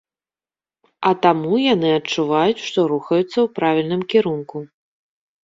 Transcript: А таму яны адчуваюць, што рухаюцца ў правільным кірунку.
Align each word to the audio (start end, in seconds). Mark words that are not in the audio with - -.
А 1.09 1.11
таму 1.25 1.53
яны 1.73 1.89
адчуваюць, 1.99 2.65
што 2.69 2.87
рухаюцца 2.93 3.29
ў 3.29 3.45
правільным 3.61 4.01
кірунку. 4.15 4.57